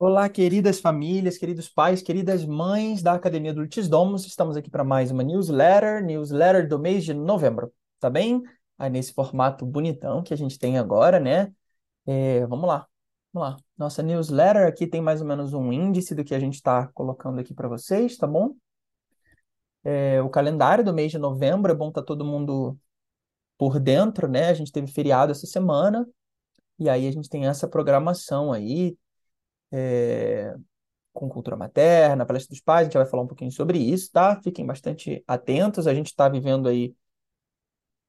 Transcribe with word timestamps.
Olá, 0.00 0.28
queridas 0.28 0.78
famílias, 0.78 1.36
queridos 1.36 1.68
pais, 1.68 2.00
queridas 2.00 2.44
mães 2.44 3.02
da 3.02 3.14
Academia 3.14 3.52
do 3.52 3.62
Litis 3.62 3.88
Domus. 3.88 4.24
Estamos 4.26 4.56
aqui 4.56 4.70
para 4.70 4.84
mais 4.84 5.10
uma 5.10 5.24
newsletter, 5.24 6.04
newsletter 6.04 6.68
do 6.68 6.78
mês 6.78 7.04
de 7.04 7.12
novembro, 7.12 7.72
tá 7.98 8.08
bem? 8.08 8.40
Aí 8.78 8.88
nesse 8.90 9.12
formato 9.12 9.66
bonitão 9.66 10.22
que 10.22 10.32
a 10.32 10.36
gente 10.36 10.56
tem 10.56 10.78
agora, 10.78 11.18
né? 11.18 11.52
É, 12.06 12.46
vamos 12.46 12.68
lá, 12.68 12.86
vamos 13.32 13.50
lá. 13.50 13.56
Nossa 13.76 14.00
newsletter 14.00 14.68
aqui 14.68 14.86
tem 14.86 15.00
mais 15.00 15.20
ou 15.20 15.26
menos 15.26 15.52
um 15.52 15.72
índice 15.72 16.14
do 16.14 16.22
que 16.22 16.34
a 16.34 16.38
gente 16.38 16.54
está 16.54 16.86
colocando 16.94 17.40
aqui 17.40 17.52
para 17.52 17.66
vocês, 17.66 18.16
tá 18.16 18.26
bom? 18.26 18.54
É, 19.82 20.22
o 20.22 20.30
calendário 20.30 20.84
do 20.84 20.94
mês 20.94 21.10
de 21.10 21.18
novembro, 21.18 21.72
é 21.72 21.74
bom 21.74 21.88
estar 21.88 22.02
tá 22.02 22.06
todo 22.06 22.24
mundo 22.24 22.78
por 23.58 23.80
dentro, 23.80 24.28
né? 24.28 24.48
A 24.48 24.54
gente 24.54 24.70
teve 24.70 24.86
feriado 24.86 25.32
essa 25.32 25.46
semana, 25.46 26.06
e 26.78 26.88
aí 26.88 27.08
a 27.08 27.10
gente 27.10 27.28
tem 27.28 27.46
essa 27.46 27.66
programação 27.66 28.52
aí, 28.52 28.96
é, 29.72 30.54
com 31.12 31.28
cultura 31.28 31.56
materna, 31.56 32.26
palestra 32.26 32.54
dos 32.54 32.60
pais, 32.60 32.82
a 32.82 32.84
gente 32.84 32.98
vai 32.98 33.06
falar 33.06 33.22
um 33.24 33.26
pouquinho 33.26 33.52
sobre 33.52 33.78
isso, 33.78 34.10
tá? 34.12 34.40
Fiquem 34.42 34.66
bastante 34.66 35.22
atentos, 35.26 35.86
a 35.86 35.94
gente 35.94 36.08
está 36.08 36.28
vivendo 36.28 36.68
aí 36.68 36.94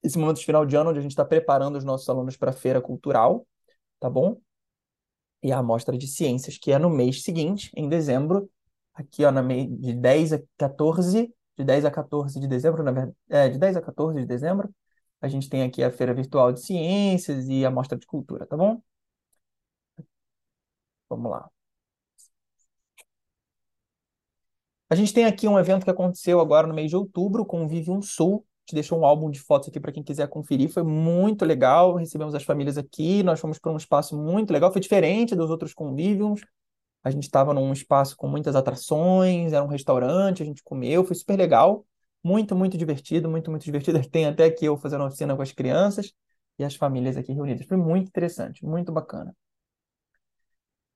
esse 0.03 0.17
momento 0.17 0.37
de 0.37 0.45
final 0.45 0.65
de 0.65 0.75
ano 0.75 0.91
onde 0.91 0.99
a 0.99 1.01
gente 1.01 1.11
está 1.11 1.25
preparando 1.25 1.77
os 1.77 1.83
nossos 1.83 2.07
alunos 2.09 2.37
para 2.37 2.51
a 2.51 2.53
feira 2.53 2.81
cultural, 2.81 3.45
tá 3.99 4.09
bom? 4.09 4.37
E 5.41 5.51
a 5.51 5.59
amostra 5.59 5.97
de 5.97 6.07
ciências, 6.07 6.57
que 6.57 6.71
é 6.71 6.77
no 6.77 6.89
mês 6.89 7.23
seguinte, 7.23 7.71
em 7.75 7.87
dezembro, 7.87 8.49
aqui 8.93 9.23
ó, 9.25 9.31
na 9.31 9.41
de 9.41 9.93
10 9.93 10.33
a 10.33 10.41
14, 10.57 11.33
de 11.57 11.63
10 11.63 11.85
a 11.85 11.91
14 11.91 12.39
de 12.39 12.47
dezembro, 12.47 12.83
na 12.83 12.91
verdade, 12.91 13.17
é, 13.29 13.49
de 13.49 13.57
10 13.57 13.77
a 13.77 13.81
14 13.81 14.19
de 14.19 14.25
dezembro, 14.25 14.73
a 15.21 15.27
gente 15.27 15.49
tem 15.49 15.63
aqui 15.63 15.83
a 15.83 15.91
feira 15.91 16.13
virtual 16.13 16.51
de 16.51 16.61
ciências 16.61 17.47
e 17.47 17.65
a 17.65 17.71
mostra 17.71 17.97
de 17.97 18.05
cultura, 18.05 18.45
tá 18.45 18.55
bom? 18.57 18.81
Vamos 21.09 21.31
lá. 21.31 21.49
A 24.89 24.95
gente 24.95 25.13
tem 25.13 25.25
aqui 25.25 25.47
um 25.47 25.57
evento 25.59 25.83
que 25.83 25.89
aconteceu 25.89 26.39
agora 26.39 26.65
no 26.67 26.73
mês 26.73 26.89
de 26.89 26.95
outubro 26.95 27.45
com 27.45 27.63
o 27.63 27.67
Vive 27.67 27.91
um 27.91 28.01
Sul. 28.01 28.45
Te 28.65 28.73
deixou 28.73 28.99
um 28.99 29.05
álbum 29.05 29.29
de 29.29 29.39
fotos 29.39 29.69
aqui 29.69 29.79
para 29.79 29.91
quem 29.91 30.03
quiser 30.03 30.27
conferir. 30.27 30.69
Foi 30.69 30.83
muito 30.83 31.45
legal. 31.45 31.95
Recebemos 31.95 32.33
as 32.35 32.43
famílias 32.43 32.77
aqui. 32.77 33.21
Nós 33.23 33.39
fomos 33.39 33.59
para 33.59 33.71
um 33.71 33.77
espaço 33.77 34.17
muito 34.17 34.51
legal. 34.51 34.71
Foi 34.71 34.81
diferente 34.81 35.35
dos 35.35 35.49
outros 35.49 35.73
convívios. 35.73 36.41
A 37.03 37.11
gente 37.11 37.23
estava 37.23 37.53
num 37.53 37.71
espaço 37.71 38.15
com 38.17 38.27
muitas 38.27 38.55
atrações. 38.55 39.53
Era 39.53 39.63
um 39.63 39.67
restaurante. 39.67 40.43
A 40.43 40.45
gente 40.45 40.63
comeu. 40.63 41.03
Foi 41.03 41.15
super 41.15 41.37
legal. 41.37 41.85
Muito, 42.23 42.55
muito 42.55 42.77
divertido. 42.77 43.29
Muito, 43.29 43.51
muito 43.51 43.63
divertido. 43.63 43.99
Tem 44.09 44.25
até 44.25 44.45
aqui 44.45 44.65
eu 44.65 44.77
fazendo 44.77 45.05
oficina 45.05 45.35
com 45.35 45.41
as 45.41 45.51
crianças 45.51 46.13
e 46.57 46.63
as 46.63 46.75
famílias 46.75 47.17
aqui 47.17 47.31
reunidas. 47.33 47.65
Foi 47.67 47.77
muito 47.77 48.07
interessante. 48.07 48.65
Muito 48.65 48.91
bacana 48.91 49.35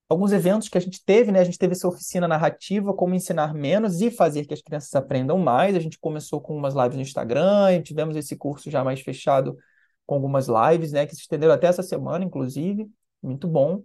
alguns 0.09 0.31
eventos 0.31 0.69
que 0.69 0.77
a 0.77 0.81
gente 0.81 1.03
teve, 1.03 1.31
né? 1.31 1.39
A 1.39 1.43
gente 1.43 1.57
teve 1.57 1.73
essa 1.73 1.87
oficina 1.87 2.27
narrativa, 2.27 2.93
como 2.93 3.15
ensinar 3.15 3.53
menos 3.53 4.01
e 4.01 4.11
fazer 4.11 4.45
que 4.45 4.53
as 4.53 4.61
crianças 4.61 4.93
aprendam 4.95 5.37
mais. 5.37 5.75
A 5.75 5.79
gente 5.79 5.99
começou 5.99 6.41
com 6.41 6.55
umas 6.55 6.75
lives 6.75 6.95
no 6.95 7.01
Instagram, 7.01 7.81
tivemos 7.81 8.15
esse 8.15 8.35
curso 8.35 8.69
já 8.69 8.83
mais 8.83 9.01
fechado 9.01 9.57
com 10.05 10.15
algumas 10.15 10.47
lives, 10.47 10.91
né? 10.91 11.05
Que 11.05 11.15
se 11.15 11.21
estenderam 11.21 11.53
até 11.53 11.67
essa 11.67 11.83
semana, 11.83 12.23
inclusive. 12.23 12.89
Muito 13.21 13.47
bom. 13.47 13.83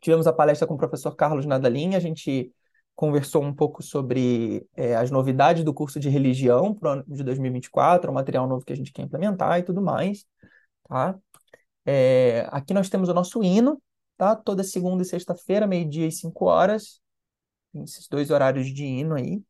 Tivemos 0.00 0.26
a 0.26 0.32
palestra 0.32 0.66
com 0.66 0.74
o 0.74 0.78
professor 0.78 1.14
Carlos 1.14 1.46
Nadalim, 1.46 1.94
a 1.94 2.00
gente 2.00 2.52
conversou 2.94 3.42
um 3.42 3.54
pouco 3.54 3.82
sobre 3.82 4.66
é, 4.76 4.94
as 4.94 5.10
novidades 5.10 5.64
do 5.64 5.72
curso 5.72 5.98
de 5.98 6.08
religião 6.08 6.74
para 6.74 6.88
o 6.88 6.92
ano 6.92 7.04
de 7.08 7.22
2024, 7.22 8.10
o 8.10 8.14
material 8.14 8.46
novo 8.46 8.64
que 8.64 8.72
a 8.72 8.76
gente 8.76 8.92
quer 8.92 9.02
implementar 9.02 9.58
e 9.58 9.62
tudo 9.62 9.80
mais, 9.80 10.26
tá? 10.88 11.18
É, 11.86 12.46
aqui 12.50 12.74
nós 12.74 12.90
temos 12.90 13.08
o 13.08 13.14
nosso 13.14 13.42
hino, 13.42 13.80
tá? 14.20 14.36
Toda 14.36 14.62
segunda 14.62 15.02
e 15.02 15.06
sexta-feira, 15.06 15.66
meio-dia 15.66 16.06
e 16.06 16.12
cinco 16.12 16.44
horas. 16.44 17.00
Tem 17.72 17.82
esses 17.82 18.06
dois 18.06 18.30
horários 18.30 18.66
de 18.66 18.84
hino 18.84 19.14
aí. 19.14 19.42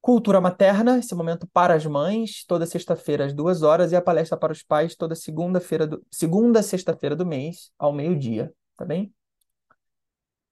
Cultura 0.00 0.40
materna, 0.40 0.98
esse 0.98 1.14
momento 1.14 1.46
para 1.52 1.74
as 1.74 1.84
mães, 1.84 2.42
toda 2.46 2.64
sexta-feira 2.64 3.26
às 3.26 3.34
duas 3.34 3.62
horas, 3.62 3.92
e 3.92 3.96
a 3.96 4.00
palestra 4.00 4.38
para 4.38 4.50
os 4.50 4.62
pais 4.62 4.96
toda 4.96 5.14
segunda-feira 5.14 5.86
do... 5.86 6.02
segunda 6.10 6.62
sexta-feira 6.62 7.14
do 7.14 7.26
mês, 7.26 7.70
ao 7.78 7.92
meio-dia, 7.92 8.50
tá 8.78 8.84
bem? 8.86 9.12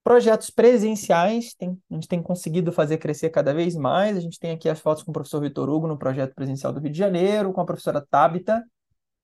Projetos 0.03 0.51
presenciais, 0.51 1.55
tem, 1.55 1.81
a 1.91 1.95
gente 1.95 2.09
tem 2.09 2.23
conseguido 2.23 2.73
fazer 2.73 2.99
crescer 2.99 3.31
cada 3.31 3.55
vez 3.55 3.75
mais. 3.75 4.19
A 4.19 4.21
gente 4.21 4.39
tem 4.39 4.51
aqui 4.51 4.69
as 4.69 4.81
fotos 4.81 5.03
com 5.03 5.13
o 5.13 5.15
professor 5.15 5.41
Vitor 5.41 5.71
Hugo 5.71 5.87
no 5.87 5.97
projeto 5.97 6.35
presencial 6.35 6.75
do 6.75 6.81
Rio 6.81 6.91
de 6.91 6.99
Janeiro, 6.99 7.55
com 7.55 7.61
a 7.63 7.65
professora 7.65 8.05
Tabita, 8.11 8.63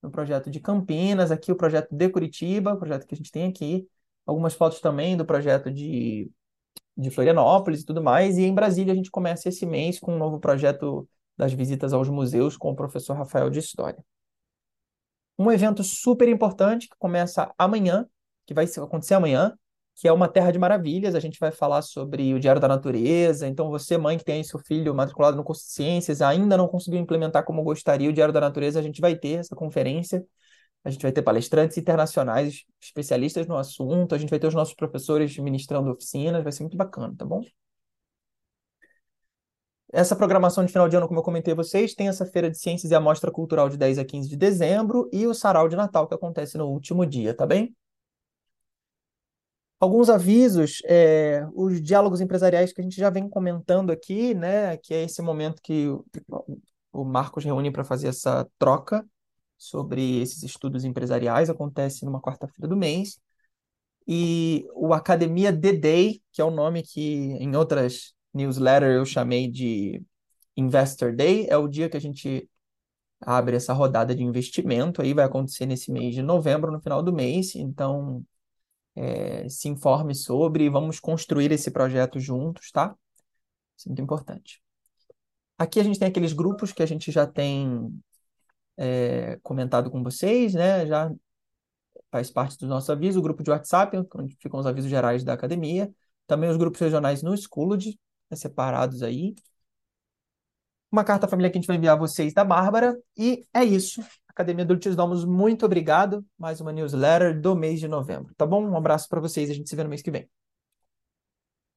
no 0.01 0.09
projeto 0.09 0.49
de 0.49 0.59
Campinas, 0.59 1.31
aqui 1.31 1.51
o 1.51 1.55
projeto 1.55 1.95
de 1.95 2.09
Curitiba, 2.09 2.73
o 2.73 2.77
projeto 2.77 3.05
que 3.05 3.13
a 3.13 3.17
gente 3.17 3.31
tem 3.31 3.47
aqui, 3.47 3.87
algumas 4.25 4.53
fotos 4.53 4.79
também 4.79 5.15
do 5.15 5.25
projeto 5.25 5.71
de, 5.71 6.29
de 6.97 7.09
Florianópolis 7.09 7.81
e 7.81 7.85
tudo 7.85 8.01
mais, 8.01 8.37
e 8.37 8.43
em 8.43 8.53
Brasília 8.53 8.93
a 8.93 8.95
gente 8.95 9.11
começa 9.11 9.49
esse 9.49 9.65
mês 9.65 9.99
com 9.99 10.13
um 10.15 10.17
novo 10.17 10.39
projeto 10.39 11.07
das 11.37 11.53
visitas 11.53 11.93
aos 11.93 12.09
museus 12.09 12.57
com 12.57 12.71
o 12.71 12.75
professor 12.75 13.15
Rafael 13.15 13.49
de 13.49 13.59
História. 13.59 14.03
Um 15.37 15.51
evento 15.51 15.83
super 15.83 16.27
importante 16.27 16.87
que 16.87 16.95
começa 16.99 17.53
amanhã, 17.57 18.07
que 18.45 18.53
vai 18.53 18.65
acontecer 18.65 19.15
amanhã, 19.15 19.57
que 20.01 20.07
é 20.07 20.11
uma 20.11 20.27
terra 20.27 20.49
de 20.49 20.57
maravilhas. 20.57 21.13
A 21.13 21.19
gente 21.19 21.37
vai 21.39 21.51
falar 21.51 21.83
sobre 21.83 22.33
o 22.33 22.39
Diário 22.39 22.59
da 22.59 22.67
Natureza. 22.67 23.47
Então, 23.47 23.69
você, 23.69 23.99
mãe 23.99 24.17
que 24.17 24.23
tem 24.23 24.43
seu 24.43 24.59
filho 24.59 24.95
matriculado 24.95 25.37
no 25.37 25.43
curso 25.43 25.63
de 25.63 25.73
Ciências, 25.73 26.23
ainda 26.23 26.57
não 26.57 26.67
conseguiu 26.67 26.99
implementar 26.99 27.45
como 27.45 27.61
gostaria 27.61 28.09
o 28.09 28.13
Diário 28.13 28.33
da 28.33 28.41
Natureza, 28.41 28.79
a 28.79 28.81
gente 28.81 28.99
vai 28.99 29.15
ter 29.15 29.41
essa 29.41 29.55
conferência. 29.55 30.25
A 30.83 30.89
gente 30.89 31.03
vai 31.03 31.11
ter 31.11 31.21
palestrantes 31.21 31.77
internacionais, 31.77 32.65
especialistas 32.81 33.45
no 33.45 33.55
assunto. 33.55 34.15
A 34.15 34.17
gente 34.17 34.31
vai 34.31 34.39
ter 34.39 34.47
os 34.47 34.55
nossos 34.55 34.73
professores 34.73 35.37
ministrando 35.37 35.91
oficinas. 35.91 36.43
Vai 36.43 36.51
ser 36.51 36.63
muito 36.63 36.77
bacana, 36.77 37.13
tá 37.15 37.23
bom? 37.23 37.43
Essa 39.93 40.15
programação 40.15 40.65
de 40.65 40.71
final 40.71 40.89
de 40.89 40.95
ano, 40.95 41.07
como 41.07 41.19
eu 41.19 41.23
comentei 41.23 41.53
a 41.53 41.55
vocês, 41.55 41.93
tem 41.93 42.07
essa 42.07 42.25
Feira 42.25 42.49
de 42.49 42.57
Ciências 42.57 42.91
e 42.91 42.95
a 42.95 42.99
Mostra 42.99 43.29
Cultural 43.29 43.69
de 43.69 43.77
10 43.77 43.99
a 43.99 44.05
15 44.05 44.27
de 44.27 44.35
dezembro 44.35 45.07
e 45.13 45.27
o 45.27 45.33
Sarau 45.35 45.69
de 45.69 45.75
Natal, 45.75 46.07
que 46.07 46.15
acontece 46.15 46.57
no 46.57 46.65
último 46.69 47.05
dia, 47.05 47.35
tá 47.35 47.45
bem? 47.45 47.75
Alguns 49.81 50.11
avisos, 50.11 50.79
é, 50.85 51.43
os 51.55 51.81
diálogos 51.81 52.21
empresariais 52.21 52.71
que 52.71 52.79
a 52.79 52.83
gente 52.83 52.95
já 52.95 53.09
vem 53.09 53.27
comentando 53.27 53.89
aqui, 53.89 54.35
né, 54.35 54.77
que 54.77 54.93
é 54.93 55.05
esse 55.05 55.23
momento 55.23 55.59
que 55.59 55.87
o, 55.87 56.05
o 56.93 57.03
Marcos 57.03 57.43
reúne 57.43 57.71
para 57.71 57.83
fazer 57.83 58.07
essa 58.09 58.47
troca 58.59 59.03
sobre 59.57 60.21
esses 60.21 60.43
estudos 60.43 60.85
empresariais, 60.85 61.49
acontece 61.49 62.05
numa 62.05 62.21
quarta-feira 62.21 62.67
do 62.67 62.77
mês. 62.77 63.19
E 64.07 64.67
o 64.75 64.93
Academia 64.93 65.51
The 65.51 65.73
Day, 65.73 66.21
que 66.31 66.41
é 66.41 66.45
o 66.45 66.51
nome 66.51 66.83
que 66.83 67.31
em 67.39 67.55
outras 67.55 68.13
newsletters 68.31 68.95
eu 68.95 69.05
chamei 69.05 69.47
de 69.49 70.03
Investor 70.55 71.15
Day, 71.15 71.47
é 71.49 71.57
o 71.57 71.67
dia 71.67 71.89
que 71.89 71.97
a 71.97 72.01
gente 72.01 72.47
abre 73.19 73.55
essa 73.55 73.73
rodada 73.73 74.13
de 74.13 74.23
investimento, 74.23 75.01
aí 75.01 75.11
vai 75.11 75.25
acontecer 75.25 75.65
nesse 75.65 75.91
mês 75.91 76.13
de 76.13 76.21
novembro, 76.21 76.71
no 76.71 76.81
final 76.81 77.01
do 77.01 77.11
mês, 77.11 77.55
então 77.55 78.23
é, 78.95 79.47
se 79.49 79.69
informe 79.69 80.13
sobre, 80.15 80.69
vamos 80.69 80.99
construir 80.99 81.51
esse 81.51 81.71
projeto 81.71 82.19
juntos, 82.19 82.71
tá? 82.71 82.95
Isso 83.77 83.87
é 83.87 83.89
muito 83.89 84.01
importante. 84.01 84.61
Aqui 85.57 85.79
a 85.79 85.83
gente 85.83 85.99
tem 85.99 86.07
aqueles 86.07 86.33
grupos 86.33 86.71
que 86.71 86.83
a 86.83 86.85
gente 86.85 87.11
já 87.11 87.27
tem 87.27 87.93
é, 88.77 89.39
comentado 89.43 89.91
com 89.91 90.03
vocês, 90.03 90.53
né? 90.53 90.85
Já 90.87 91.11
faz 92.11 92.29
parte 92.31 92.57
do 92.57 92.67
nosso 92.67 92.91
aviso, 92.91 93.19
o 93.19 93.21
grupo 93.21 93.43
de 93.43 93.51
WhatsApp, 93.51 93.97
onde 94.15 94.35
ficam 94.39 94.59
os 94.59 94.65
avisos 94.65 94.89
gerais 94.89 95.23
da 95.23 95.33
academia, 95.33 95.93
também 96.27 96.49
os 96.49 96.57
grupos 96.57 96.79
regionais 96.79 97.23
no 97.23 97.35
Schooled, 97.35 97.97
né, 98.29 98.37
separados 98.37 99.01
aí. 99.03 99.35
Uma 100.91 101.03
carta 101.05 101.27
família 101.27 101.49
que 101.49 101.57
a 101.57 101.61
gente 101.61 101.67
vai 101.67 101.77
enviar 101.77 101.95
a 101.95 101.99
vocês 101.99 102.33
da 102.33 102.43
Bárbara, 102.43 102.97
e 103.17 103.45
é 103.53 103.63
isso. 103.63 104.03
Academia 104.31 104.65
do 104.65 104.73
Litis 104.73 104.95
Domus, 104.95 105.25
muito 105.25 105.65
obrigado. 105.65 106.25
Mais 106.37 106.61
uma 106.61 106.71
newsletter 106.71 107.39
do 107.39 107.55
mês 107.55 107.79
de 107.79 107.87
novembro, 107.87 108.33
tá 108.35 108.45
bom? 108.45 108.65
Um 108.65 108.77
abraço 108.77 109.07
para 109.09 109.19
vocês, 109.19 109.49
a 109.49 109.53
gente 109.53 109.69
se 109.69 109.75
vê 109.75 109.83
no 109.83 109.89
mês 109.89 110.01
que 110.01 110.09
vem. 110.09 110.27